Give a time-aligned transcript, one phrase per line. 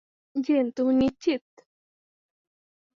[0.35, 1.43] Gen, তুমি নিশ্চিত?